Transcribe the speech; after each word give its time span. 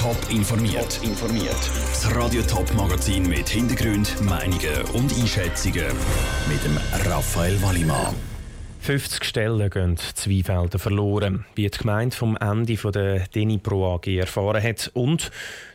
Top 0.00 0.16
informiert. 0.30 0.98
informiert. 1.02 1.70
Das 1.90 2.16
Radio 2.16 2.40
Top 2.40 2.72
Magazin 2.72 3.28
mit 3.28 3.50
Hintergrund, 3.50 4.18
Meinungen 4.22 4.80
und 4.94 5.12
Einschätzungen 5.12 5.84
mit 6.48 6.64
dem 6.64 6.78
Raphael 7.04 7.60
Wallimann. 7.60 8.14
50 8.80 9.22
Stellen 9.22 9.68
gehen 9.68 9.98
Zweifelder 9.98 10.78
verloren, 10.78 11.44
wie 11.54 11.68
die 11.68 11.76
Gemeinde 11.76 12.16
vom 12.16 12.34
Ende 12.38 12.76
der 12.76 13.26
Denipro 13.28 13.94
AG 13.94 14.06
erfahren 14.06 14.62
hat. 14.62 14.90
Und 14.94 15.30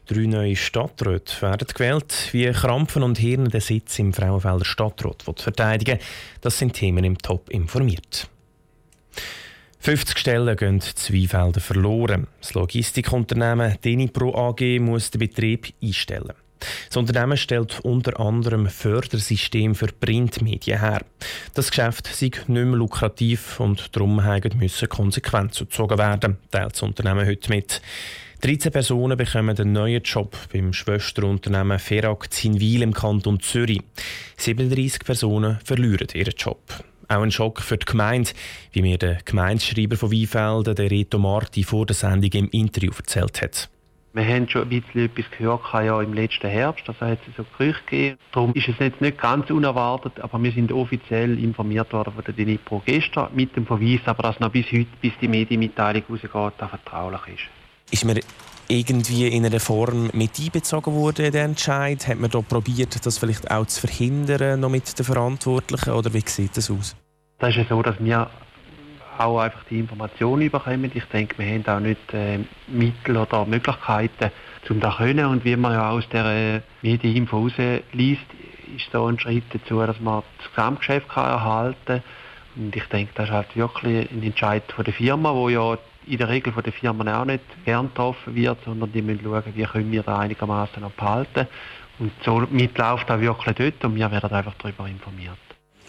drei 0.08 0.26
neue 0.26 0.56
Stadträte 0.56 1.40
werden 1.44 1.68
gewählt, 1.72 2.30
wie 2.32 2.52
Krampfen 2.52 3.04
und 3.04 3.20
Hirn 3.20 3.52
den 3.52 3.62
Sitz 3.62 4.00
im 4.00 4.12
Frauenfelder 4.12 4.66
Stadtrat 4.66 5.24
verteidigen 5.38 6.00
Das 6.42 6.58
sind 6.58 6.74
Themen 6.74 7.04
im 7.04 7.20
Top 7.20 7.52
informiert. 7.52 8.28
50 9.86 10.18
Stellen 10.18 10.58
gehen 10.58 10.82
Zweifelder 10.82 11.60
verloren. 11.62 12.26
Das 12.42 12.56
Logistikunternehmen 12.56 13.78
Denipro 13.84 14.34
AG 14.36 14.80
muss 14.80 15.12
den 15.12 15.20
Betrieb 15.20 15.68
einstellen. 15.80 16.34
Das 16.88 16.98
Unternehmen 16.98 17.38
stellt 17.38 17.82
unter 17.82 18.20
anderem 18.20 18.66
Fördersystem 18.66 19.76
für 19.76 19.90
Printmedien 19.90 20.80
her. 20.80 21.06
Das 21.54 21.70
Geschäft 21.70 22.08
sei 22.08 22.32
nicht 22.32 22.48
mehr 22.48 22.66
lukrativ 22.66 23.60
und 23.60 23.96
darum 23.96 24.20
müssen 24.56 24.90
Konsequenzen 24.90 25.68
gezogen 25.68 26.00
werden, 26.00 26.38
teilt 26.50 26.74
das 26.74 26.82
Unternehmen 26.82 27.28
heute 27.28 27.52
mit. 27.52 27.80
13 28.42 28.72
Personen 28.72 29.18
bekommen 29.18 29.56
einen 29.56 29.72
neuen 29.72 30.02
Job 30.02 30.36
beim 30.52 30.74
Schwesterunternehmen 30.74 31.78
Ferag 31.78 32.34
Zinwil 32.34 32.82
im 32.82 32.94
Kanton 32.94 33.40
Zürich. 33.40 33.84
37 34.38 35.06
Personen 35.06 35.60
verlieren 35.64 36.08
ihren 36.16 36.34
Job. 36.36 36.60
Auch 37.08 37.22
ein 37.22 37.32
Schock 37.32 37.62
für 37.62 37.78
die 37.78 37.86
Gemeinde, 37.86 38.32
wie 38.72 38.82
mir 38.82 38.98
der 38.98 39.20
Gemeindeschreiber 39.26 39.96
von 39.96 40.12
Weinfelden, 40.12 40.76
der 40.76 40.90
Reto 40.92 41.20
Marti, 41.20 41.64
vor 41.64 41.86
der 41.86 41.96
Sendung 41.96 42.32
im 42.32 42.50
Interview 42.50 42.92
erzählt 42.98 43.42
hat. 43.42 43.70
Wir 44.16 44.26
haben 44.26 44.48
schon 44.48 44.62
ein 44.62 44.70
bisschen 44.70 45.06
etwas 45.06 45.26
gehört 45.38 45.62
ja 45.74 46.02
im 46.02 46.14
letzten 46.14 46.48
Herbst, 46.48 46.88
das 46.88 46.96
hat 47.02 47.20
es 47.28 47.36
so 47.36 47.46
Gerüchte 47.58 47.84
gegeben. 47.84 48.18
Darum 48.32 48.54
ist 48.54 48.70
es 48.70 48.76
jetzt 48.80 49.02
nicht 49.02 49.18
ganz 49.18 49.50
unerwartet, 49.50 50.14
aber 50.22 50.42
wir 50.42 50.54
sind 50.54 50.72
offiziell 50.72 51.38
informiert 51.38 51.92
worden 51.92 52.14
von 52.14 52.24
der 52.24 52.34
Dinipro 52.34 52.82
gestern 52.86 53.28
mit 53.36 53.54
dem 53.58 53.66
Verweis, 53.66 54.00
aber 54.06 54.24
dass 54.24 54.40
noch 54.40 54.52
bis 54.52 54.68
heute, 54.68 54.88
bis 55.02 55.12
die 55.20 55.28
Medienmitteilung 55.28 56.04
rausgeht, 56.10 56.54
da 56.58 56.68
vertraulich 56.70 57.20
ist. 57.28 57.44
Ist 57.92 58.06
mir 58.06 58.16
irgendwie 58.68 59.28
in 59.28 59.46
einer 59.46 59.60
Form 59.60 60.10
mit 60.14 60.40
einbezogen 60.40 60.94
worden, 60.94 61.32
der 61.32 61.46
Entscheid? 61.46 62.08
Hat 62.08 62.20
man 62.20 62.30
da 62.30 62.42
probiert, 62.42 63.06
das 63.06 63.18
vielleicht 63.18 63.50
auch 63.52 63.66
zu 63.66 63.82
verhindern, 63.82 64.60
noch 64.60 64.70
mit 64.70 64.98
den 64.98 65.06
Verantwortlichen, 65.06 65.92
oder 65.92 66.14
wie 66.14 66.24
sieht 66.26 66.56
das 66.58 66.72
aus? 66.72 66.96
Das 67.40 67.50
ist 67.50 67.58
ja 67.58 67.66
so, 67.70 67.82
dass 67.82 67.96
wir 68.00 68.30
auch 69.18 69.40
einfach 69.40 69.64
die 69.70 69.80
Informationen 69.80 70.50
bekommen. 70.50 70.92
Ich 70.94 71.06
denke, 71.06 71.38
wir 71.38 71.46
haben 71.46 71.66
auch 71.68 71.80
nicht 71.80 72.14
äh, 72.14 72.40
Mittel 72.68 73.18
oder 73.18 73.46
Möglichkeiten, 73.46 74.32
um 74.70 74.80
das 74.80 74.94
zu 74.94 74.98
können. 74.98 75.26
Und 75.26 75.46
wie 75.46 75.56
man 75.56 75.74
ja 75.74 75.92
aus 75.92 76.08
der 76.10 76.26
äh, 76.26 76.62
Medieninfo 76.82 77.50
liest, 77.94 78.26
ist 78.76 78.92
so 78.92 79.06
ein 79.06 79.20
Schritt 79.20 79.44
dazu, 79.52 79.80
dass 79.80 80.00
man 80.00 80.24
das 80.38 80.50
Gesamtgeschäft 80.50 81.10
kann 81.10 81.26
erhalten 81.26 81.78
kann. 81.86 82.04
Und 82.56 82.76
ich 82.76 82.86
denke, 82.86 83.12
das 83.16 83.26
ist 83.26 83.34
halt 83.34 83.56
wirklich 83.56 84.10
ein 84.12 84.24
Entscheid 84.24 84.64
von 84.74 84.86
der 84.86 84.94
Firma, 84.94 85.34
wo 85.34 85.50
ja 85.50 85.78
in 86.08 86.18
der 86.18 86.30
Regel 86.30 86.54
von 86.54 86.64
den 86.64 86.74
Firmen 86.74 87.08
auch 87.10 87.26
nicht 87.26 87.44
gern 87.66 87.88
getroffen 87.88 88.36
wird, 88.36 88.58
sondern 88.66 88.92
die 88.92 89.02
müssen 89.02 89.24
schauen, 89.24 89.44
wie 89.54 89.64
können 89.64 89.92
wir 89.92 90.04
da 90.04 90.20
einigermaßen 90.20 90.84
behalten. 90.96 91.48
Und 92.00 92.12
so 92.24 92.46
mitläuft 92.50 93.10
auch 93.10 93.20
wirklich 93.20 93.56
dort 93.56 93.86
und 93.86 93.96
wir 93.96 94.12
werden 94.12 94.32
einfach 94.32 94.54
darüber 94.58 94.88
informiert. 94.88 95.38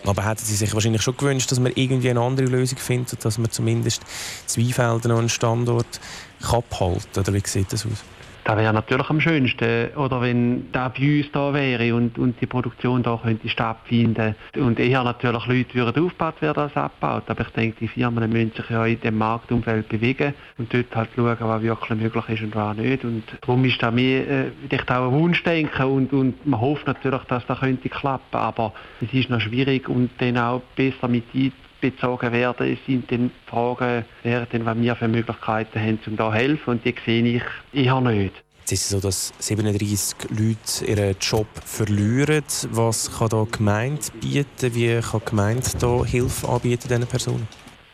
Aber 0.05 0.25
hätten 0.25 0.45
Sie 0.45 0.55
sich 0.55 0.73
wahrscheinlich 0.73 1.03
schon 1.03 1.17
gewünscht, 1.17 1.51
dass 1.51 1.59
man 1.59 1.73
irgendwie 1.75 2.11
eine 2.11 2.21
andere 2.21 2.47
Lösung 2.47 2.79
findet, 2.79 3.25
dass 3.25 3.39
man 3.39 3.51
zumindest 3.51 4.03
Zweifelden 4.47 5.11
noch 5.11 5.19
einen 5.19 5.29
Standort 5.29 6.01
kann 6.43 6.63
behalten 6.71 7.19
Oder 7.19 7.33
wie 7.35 7.43
sieht 7.45 7.73
das 7.73 7.87
aus? 7.87 8.05
Das 8.47 8.57
wäre 8.57 8.73
natürlich 8.73 9.11
am 9.11 9.21
schönsten, 9.21 9.89
oder 9.97 10.21
wenn 10.21 10.71
da 10.71 10.89
bei 10.89 11.19
uns 11.19 11.33
da 11.33 11.53
wäre 11.53 11.93
und, 11.93 12.17
und 12.17 12.41
die 12.41 12.47
Produktion 12.47 13.03
da 13.03 13.19
könnte 13.21 13.49
stattfinden 13.49 14.37
und 14.55 14.79
eher 14.79 15.03
natürlich 15.03 15.47
Leute 15.47 15.75
würden 15.75 16.05
aufgebaut 16.05 16.41
werden 16.41 16.63
als 16.63 16.77
abgebaut. 16.77 17.25
Aber 17.27 17.41
ich 17.41 17.49
denke, 17.49 17.79
die 17.81 17.89
Firmen 17.89 18.31
müssen 18.31 18.53
sich 18.53 18.71
ja 18.71 18.87
in 18.87 19.01
dem 19.01 19.19
Marktumfeld 19.19 19.89
bewegen 19.89 20.33
und 20.59 20.73
dort 20.73 20.95
halt 20.95 21.09
schauen, 21.17 21.37
was 21.41 21.63
wirklich 21.63 22.01
möglich 22.01 22.29
ist 22.29 22.43
und 22.45 22.55
was 22.55 22.77
nicht. 22.77 23.05
Und 23.05 23.25
darum 23.41 23.65
ist 23.65 23.83
da 23.83 23.91
mehr 23.91 24.29
äh, 24.29 24.79
auch 24.91 25.07
ein 25.09 25.13
Wunschdenken 25.13 25.85
und, 25.85 26.13
und 26.13 26.47
man 26.47 26.61
hofft 26.61 26.87
natürlich, 26.87 27.23
dass 27.25 27.45
das 27.49 27.59
könnte 27.59 27.89
klappen, 27.89 28.37
aber 28.37 28.73
es 29.01 29.13
ist 29.13 29.29
noch 29.29 29.41
schwierig 29.41 29.89
und 29.89 30.11
dann 30.19 30.39
auch 30.39 30.63
besser 30.77 31.09
mit 31.09 31.25
bezogen 31.81 32.33
werden, 32.33 32.79
sind 32.87 33.11
dann 33.11 33.31
Fragen, 33.47 34.05
was 34.23 34.77
wir 34.79 34.97
für 34.97 35.09
Möglichkeiten 35.09 35.81
haben, 35.81 35.99
um 36.07 36.17
da 36.17 36.31
zu 36.31 36.35
helfen. 36.35 36.71
Und 36.71 36.85
die 36.85 36.95
sehe 37.05 37.23
ich 37.23 37.43
eher 37.73 38.01
nicht. 38.01 38.35
Jetzt 38.61 38.73
ist 38.73 38.83
es 38.83 38.89
so, 38.89 39.01
dass 39.01 39.33
37 39.39 40.31
Leute 40.31 40.85
ihren 40.85 41.17
Job 41.21 41.47
verlieren. 41.65 42.43
Was 42.71 43.17
kann 43.17 43.29
da 43.29 43.45
die 43.45 43.59
Gemeinde 43.59 44.03
bieten? 44.21 44.75
Wie 44.75 45.01
kann 45.01 45.21
die 45.21 45.31
Gemeinde 45.31 45.71
da 45.79 46.05
Hilfe 46.05 46.49
anbieten 46.49 46.89
diesen 46.89 47.07
Personen? 47.07 47.47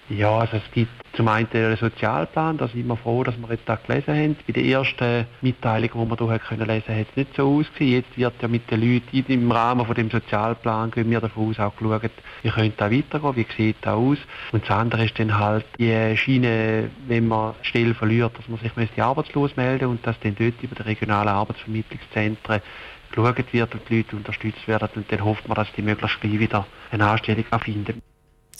Ja, 0.09 0.39
also 0.39 0.57
es 0.57 0.63
gibt 0.73 0.91
zum 1.15 1.29
einen 1.29 1.49
den 1.51 1.77
Sozialplan, 1.77 2.57
da 2.57 2.69
sind 2.69 2.87
wir 2.87 2.97
froh, 2.97 3.23
dass 3.23 3.37
wir 3.37 3.51
jetzt 3.51 3.69
da 3.69 3.77
gelesen 3.77 4.15
haben. 4.15 4.37
Bei 4.47 4.53
der 4.53 4.65
ersten 4.65 5.27
Mitteilung, 5.43 6.09
die 6.09 6.21
wir 6.21 6.29
hier 6.29 6.39
können 6.39 6.67
lesen 6.67 6.97
hat 6.97 7.07
es 7.11 7.17
nicht 7.17 7.37
so 7.37 7.59
ausgesehen. 7.59 8.05
Jetzt 8.05 8.17
wird 8.17 8.41
ja 8.41 8.49
mit 8.49 8.71
den 8.71 8.81
Leuten 8.81 9.33
im 9.33 9.51
Rahmen 9.51 9.85
von 9.85 9.95
dem 9.95 10.11
Sozialplan, 10.11 10.91
gehen 10.91 11.11
wir 11.11 11.21
davon 11.21 11.51
aus, 11.51 11.61
auch 11.61 11.77
geschaut, 11.77 12.11
wie 12.43 12.49
könnte 12.49 12.77
da 12.79 12.91
weitergehen, 12.91 13.37
wie 13.37 13.47
sieht 13.57 13.77
das 13.83 13.95
aus. 13.95 14.19
Und 14.53 14.63
das 14.63 14.71
andere 14.71 15.05
ist 15.05 15.19
dann 15.19 15.39
halt 15.39 15.67
die 15.79 16.17
Schiene, 16.17 16.91
wenn 17.07 17.29
man 17.29 17.55
Stelle 17.63 17.95
verliert, 17.95 18.33
dass 18.39 18.49
man 18.49 18.59
sich 18.59 19.03
arbeitslos 19.03 19.57
melden 19.57 19.89
und 19.89 20.07
dass 20.07 20.19
dann 20.21 20.35
dort 20.39 20.63
über 20.63 20.75
die 20.75 20.83
regionalen 20.83 21.29
Arbeitsvermittlungszentren 21.29 22.63
geschaut 23.11 23.53
wird 23.53 23.75
und 23.75 23.83
die 23.91 23.99
Leute 23.99 24.17
unterstützt 24.17 24.67
werden 24.67 24.89
und 24.97 25.13
dann 25.13 25.25
hofft 25.25 25.47
man, 25.47 25.57
dass 25.57 25.71
die 25.73 25.83
möglichst 25.83 26.21
gleich 26.21 26.39
wieder 26.39 26.67
eine 26.91 27.07
Anstellung 27.07 27.45
finden. 27.61 28.01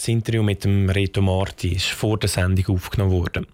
Das 0.03 0.09
Interview 0.09 0.43
mit 0.43 0.65
dem 0.65 0.91
Reto 0.91 1.23
Marti 1.23 1.77
ist 1.77 1.91
vor 1.91 2.19
der 2.19 2.29
Sendung 2.29 2.75
aufgenommen 2.75 3.13
worden. 3.13 3.47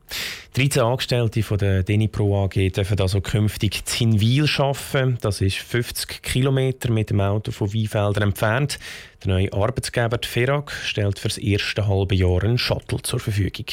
13 0.55 0.83
Angestellte 0.83 1.43
von 1.43 1.59
der 1.59 1.83
Denipro 1.83 2.43
AG 2.43 2.71
dürfen 2.71 2.99
also 2.99 3.21
künftig 3.21 3.83
in 4.01 4.13
Hinwil 4.13 4.49
arbeiten. 4.57 5.19
Das 5.21 5.43
ist 5.43 5.59
50 5.59 6.23
Kilometer 6.23 6.91
mit 6.91 7.11
dem 7.11 7.21
Auto 7.21 7.53
von 7.53 7.75
Weinfeldern 7.75 8.31
entfernt. 8.31 8.79
Der 9.23 9.35
neue 9.35 9.53
Arbeitsgeber 9.53 10.17
die 10.17 10.27
Ferag 10.27 10.73
stellt 10.73 11.19
für 11.19 11.29
das 11.29 11.37
erste 11.37 11.87
halbe 11.87 12.15
Jahr 12.15 12.43
einen 12.43 12.57
Shuttle 12.57 13.03
zur 13.03 13.21
Verfügung. 13.21 13.67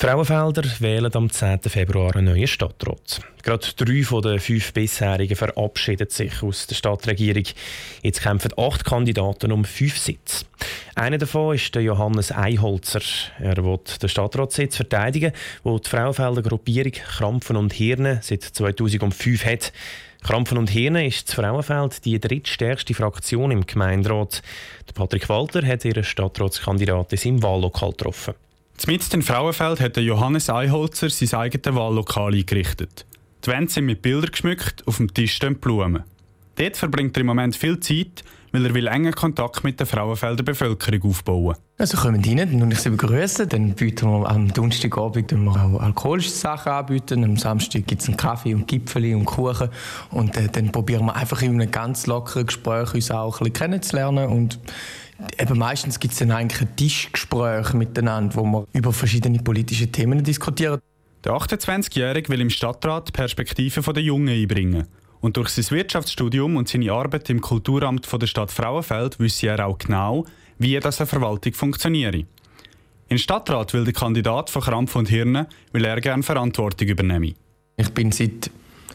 Frauenfelder 0.00 0.62
wählen 0.78 1.14
am 1.14 1.28
10. 1.28 1.60
Februar 1.60 2.16
einen 2.16 2.32
neuen 2.32 2.46
Stadtrat. 2.46 3.20
Gerade 3.42 3.66
drei 3.76 4.02
von 4.02 4.22
den 4.22 4.40
fünf 4.40 4.72
bisherigen 4.72 5.36
verabschieden 5.36 6.08
sich 6.08 6.42
aus 6.42 6.66
der 6.66 6.74
Stadtregierung. 6.74 7.44
Jetzt 8.00 8.22
kämpfen 8.22 8.52
acht 8.56 8.86
Kandidaten 8.86 9.52
um 9.52 9.62
fünf 9.66 9.98
Sitze. 9.98 10.46
Einer 10.94 11.18
davon 11.18 11.54
ist 11.54 11.74
der 11.74 11.82
Johannes 11.82 12.32
Eiholzer. 12.32 13.02
Er 13.40 13.62
wird 13.62 14.02
den 14.02 14.08
Stadtratssitz 14.08 14.76
verteidigen, 14.76 15.32
wo 15.64 15.78
die 15.78 15.90
Frauenfelder 15.90 16.40
Gruppierung 16.40 16.92
Krampfen 16.92 17.56
und 17.56 17.74
Hirne 17.74 18.20
seit 18.22 18.42
2005 18.42 19.44
hat. 19.44 19.70
Krampfen 20.22 20.56
und 20.56 20.70
Hirne 20.70 21.06
ist 21.06 21.28
das 21.28 21.34
Frauenfeld 21.34 22.06
die 22.06 22.18
drittstärkste 22.18 22.94
Fraktion 22.94 23.50
im 23.50 23.66
Gemeinderat. 23.66 24.40
Patrick 24.94 25.28
Walter 25.28 25.66
hat 25.66 25.84
ihren 25.84 26.04
Stadtratskandidaten 26.04 27.18
im 27.24 27.42
Wahllokal 27.42 27.90
getroffen. 27.90 28.32
Mitten 28.86 29.16
in 29.16 29.22
Frauenfeld 29.22 29.78
hat 29.80 29.96
Johannes 29.98 30.48
Eiholzer 30.48 31.10
sein 31.10 31.38
eigenes 31.38 31.76
Wahllokal 31.76 32.34
eingerichtet. 32.34 33.04
Die 33.44 33.50
Wände 33.50 33.70
sind 33.70 33.86
mit 33.86 34.02
Bildern 34.02 34.30
geschmückt, 34.30 34.86
auf 34.86 34.96
dem 34.96 35.12
Tisch 35.12 35.34
stehen 35.34 35.56
Blumen. 35.56 36.04
Dort 36.60 36.76
verbringt 36.76 37.16
er 37.16 37.22
im 37.22 37.26
Moment 37.26 37.56
viel 37.56 37.80
Zeit, 37.80 38.22
weil 38.52 38.66
er 38.66 38.74
will 38.74 38.86
engen 38.86 39.14
Kontakt 39.14 39.64
mit 39.64 39.80
der 39.80 39.86
Frauenfelder 39.86 40.42
Bevölkerung 40.42 41.10
aufbauen 41.10 41.56
Also 41.78 41.96
kommen 41.96 42.22
rein 42.22 42.60
und 42.60 42.70
ich 42.70 42.80
sie 42.80 42.90
begrüßen. 42.90 43.48
Dann 43.48 43.72
bieten 43.72 44.10
wir 44.10 44.28
am 44.28 44.52
Donnerstagabend 44.52 45.32
wir 45.32 45.50
auch 45.52 45.80
alkoholische 45.80 46.28
Sachen 46.28 46.70
anbieten. 46.70 47.24
Am 47.24 47.38
Samstag 47.38 47.86
gibt 47.86 48.02
es 48.02 48.08
einen 48.08 48.18
Kaffee 48.18 48.54
und 48.54 48.68
Gipfeli 48.68 49.14
und 49.14 49.24
Kuchen. 49.24 49.70
Und 50.10 50.36
äh, 50.36 50.48
dann 50.52 50.70
probieren 50.70 51.06
wir 51.06 51.16
einfach 51.16 51.40
in 51.40 51.54
einem 51.54 51.70
ganz 51.70 52.06
lockeren 52.06 52.44
Gespräch 52.44 52.92
uns 52.92 53.10
auch 53.10 53.40
ein 53.40 53.44
bisschen 53.44 53.52
kennenzulernen. 53.54 54.28
Und 54.28 54.58
Eben 55.38 55.58
meistens 55.58 55.98
gibt 55.98 56.12
es 56.12 56.18
dann 56.18 56.30
eigentlich 56.30 56.62
ein 56.62 56.76
Tischgespräch 56.76 57.74
miteinander, 57.74 58.36
wo 58.36 58.42
wir 58.42 58.66
über 58.72 58.92
verschiedene 58.92 59.38
politische 59.38 59.90
Themen 59.90 60.24
diskutieren. 60.24 60.80
Der 61.24 61.32
28-Jährige 61.32 62.30
will 62.30 62.40
im 62.40 62.48
Stadtrat 62.48 63.12
Perspektiven 63.12 63.82
der 63.94 64.02
Jungen 64.02 64.30
einbringen. 64.30 64.86
Und 65.20 65.36
durch 65.36 65.50
sein 65.50 65.76
Wirtschaftsstudium 65.76 66.56
und 66.56 66.68
seine 66.68 66.92
Arbeit 66.92 67.28
im 67.28 67.40
Kulturamt 67.40 68.06
von 68.06 68.20
der 68.20 68.26
Stadt 68.26 68.50
Frauenfeld 68.50 69.18
wüsste 69.18 69.48
er 69.48 69.66
auch 69.66 69.78
genau, 69.78 70.24
wie 70.58 70.78
das 70.80 71.00
eine 71.00 71.06
Verwaltung 71.06 71.52
funktioniert. 71.52 72.24
Im 73.08 73.18
Stadtrat 73.18 73.74
will 73.74 73.84
der 73.84 73.92
Kandidat 73.92 74.50
von 74.50 74.62
Krampf 74.62 74.96
und 74.96 75.08
Hirne 75.08 75.48
will 75.72 75.84
er 75.84 76.00
gerne 76.00 76.22
Verantwortung 76.22 76.88
übernehmen. 76.88 77.34
Ich 77.76 77.90
bin 77.90 78.12
seit 78.12 78.50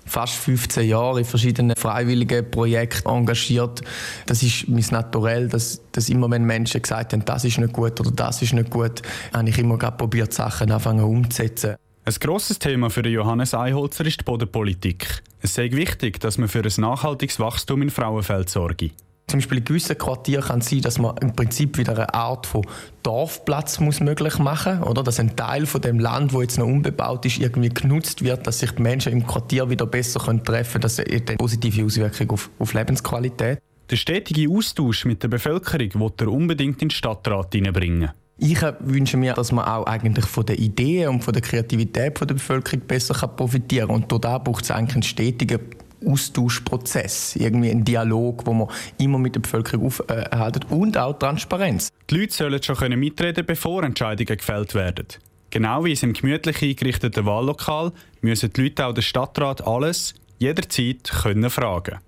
fast 0.05 0.35
15 0.35 0.87
Jahre 0.87 1.19
in 1.19 1.25
verschiedenen 1.25 1.75
freiwilligen 1.75 2.49
Projekten 2.49 3.09
engagiert. 3.09 3.81
Das 4.25 4.41
ist 4.41 4.67
mein 4.67 4.85
Naturell, 4.91 5.49
dass, 5.49 5.81
dass 5.91 6.09
immer 6.09 6.29
wenn 6.31 6.45
Menschen 6.45 6.81
gesagt 6.81 7.13
haben, 7.13 7.25
das 7.25 7.43
ist 7.43 7.57
nicht 7.57 7.73
gut 7.73 7.99
oder 7.99 8.11
das 8.11 8.41
ist 8.41 8.53
nicht 8.53 8.69
gut, 8.69 9.01
habe 9.33 9.49
ich 9.49 9.57
immer 9.57 9.77
probiert, 9.77 10.33
Sachen 10.33 10.71
anfangen 10.71 11.03
umzusetzen. 11.03 11.75
Ein 12.05 12.13
grosses 12.19 12.59
Thema 12.59 12.91
für 12.91 13.05
Johannes 13.07 13.55
Eiholzer 13.55 14.05
ist 14.05 14.19
die 14.19 14.23
Bodenpolitik. 14.23 15.23
Es 15.45 15.53
sei 15.53 15.69
wichtig, 15.73 16.19
dass 16.19 16.39
man 16.39 16.49
für 16.49 16.63
ein 16.63 16.71
nachhaltiges 16.77 17.39
Wachstum 17.39 17.83
in 17.83 17.91
Frauenfeld 17.91 18.49
sorge. 18.49 18.89
Zum 19.27 19.37
Beispiel 19.37 19.59
in 19.59 19.63
gewissen 19.63 19.95
Quartieren 19.95 20.43
kann 20.43 20.57
es 20.57 20.71
sein, 20.71 20.81
dass 20.81 20.97
man 20.97 21.15
im 21.17 21.35
Prinzip 21.35 21.77
wieder 21.77 21.93
eine 21.93 22.11
Art 22.15 22.47
von 22.47 22.65
Dorfplatz 23.03 23.79
muss 23.79 23.99
möglich 23.99 24.39
machen 24.39 24.81
oder 24.81 25.03
dass 25.03 25.19
ein 25.19 25.35
Teil 25.35 25.67
von 25.67 25.81
dem 25.81 25.99
Land, 25.99 26.33
wo 26.33 26.41
jetzt 26.41 26.57
noch 26.57 26.65
unbebaut 26.65 27.27
ist, 27.27 27.37
irgendwie 27.37 27.69
genutzt 27.69 28.23
wird, 28.23 28.47
dass 28.47 28.57
sich 28.57 28.71
die 28.71 28.81
Menschen 28.81 29.13
im 29.13 29.27
Quartier 29.27 29.69
wieder 29.69 29.85
besser 29.85 30.19
können 30.19 30.43
treffen 30.43 30.81
können. 30.81 30.81
Das 30.81 30.97
hat 30.97 31.11
eine 31.11 31.37
positive 31.37 31.85
Auswirkung 31.85 32.31
auf, 32.31 32.49
auf 32.57 32.73
Lebensqualität. 32.73 33.59
Der 33.91 33.95
stetige 33.97 34.49
Austausch 34.49 35.05
mit 35.05 35.21
der 35.21 35.27
Bevölkerung 35.27 35.91
wird 35.93 36.21
er 36.21 36.29
unbedingt 36.29 36.81
in 36.81 36.87
den 36.87 36.89
Stadtrat 36.89 37.53
hineinbringen. 37.53 38.09
Ich 38.37 38.61
wünsche 38.79 39.15
mir, 39.15 39.33
dass 39.33 39.53
man 39.53 39.65
auch 39.65 39.85
eigentlich 39.85 40.25
von 40.25 40.45
den 40.45 40.57
Ideen 40.57 41.09
und 41.09 41.23
von 41.23 41.33
der 41.33 41.41
Kreativität 41.41 42.19
der 42.19 42.25
Bevölkerung 42.25 42.85
besser 42.85 43.27
profitieren 43.27 43.87
kann. 43.87 44.03
Und 44.03 44.25
da 44.25 44.37
braucht 44.39 44.65
es 44.65 44.71
eigentlich 44.71 44.95
einen 44.95 45.03
stetigen 45.03 45.59
Austauschprozess, 46.05 47.37
irgendwie 47.37 47.71
ein 47.71 47.85
Dialog, 47.85 48.45
wo 48.45 48.53
man 48.53 48.67
immer 48.97 49.17
mit 49.17 49.35
der 49.35 49.39
Bevölkerung 49.39 49.87
aufhält 49.87 50.69
und 50.69 50.97
auch 50.97 51.17
Transparenz. 51.17 51.89
Die 52.09 52.17
Leute 52.17 52.33
sollen 52.33 52.61
schon 52.61 52.99
mitreden 52.99 53.45
bevor 53.45 53.83
Entscheidungen 53.83 54.37
gefällt 54.37 54.75
werden. 54.75 55.07
Genau 55.49 55.85
wie 55.85 55.93
es 55.93 56.03
im 56.03 56.11
gemütlich 56.11 56.61
eingerichteten 56.61 57.25
Wahllokal 57.25 57.93
müssen 58.19 58.51
die 58.51 58.63
Leute 58.63 58.85
auch 58.85 58.93
den 58.93 59.03
Stadtrat 59.03 59.65
alles, 59.65 60.13
jederzeit 60.39 61.03
können 61.23 61.49
fragen 61.49 61.99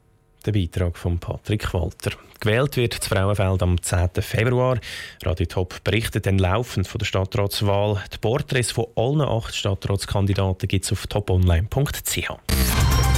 Der 0.48 0.54
Beitrag 0.54 0.98
von 0.98 1.20
Patrick 1.20 1.74
Walter. 1.74 2.12
Gewählt 2.40 2.78
wird 2.78 2.98
das 2.98 3.08
Frauenfeld 3.08 3.62
am 3.62 3.82
10. 3.82 4.12
Februar. 4.22 4.80
Radio 5.26 5.46
Top 5.46 5.84
berichtet 5.84 6.26
dann 6.26 6.38
laufend 6.38 6.88
von 6.88 7.00
der 7.00 7.06
Stadtratswahl. 7.06 8.02
Die 8.14 8.18
Porträts 8.18 8.72
von 8.72 8.86
allen 8.96 9.20
acht 9.20 9.54
Stadtratskandidaten 9.54 10.70
gibt 10.70 10.86
es 10.86 10.94
auf 10.94 11.06
toponline.ch. 11.08 12.30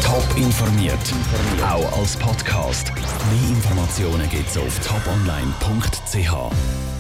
Top 0.04 0.38
informiert, 0.38 0.98
auch 1.62 2.00
als 2.00 2.18
Podcast. 2.18 2.92
Mehr 2.96 3.56
Informationen 3.56 4.28
gibt 4.32 4.50
es 4.50 4.58
auf 4.58 4.80
toponline.ch. 4.80 6.99